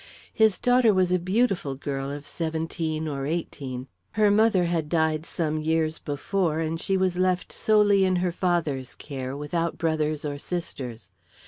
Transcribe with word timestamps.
His 0.33 0.57
daughter 0.57 0.95
was 0.95 1.11
a 1.11 1.19
beautiful 1.19 1.75
girl 1.75 2.09
of 2.09 2.25
seventeen 2.25 3.07
or 3.07 3.27
eighteen. 3.27 3.85
Her 4.13 4.31
mother 4.31 4.63
had 4.63 4.89
died 4.89 5.27
some 5.27 5.59
years 5.59 5.99
before 5.99 6.59
and 6.59 6.81
she 6.81 6.97
was 6.97 7.19
left 7.19 7.51
solely 7.53 8.03
in 8.03 8.15
her 8.15 8.31
father's 8.31 8.95
care, 8.95 9.37
without 9.37 9.77
brothers 9.77 10.25
or 10.25 10.39
sisters. 10.39 11.11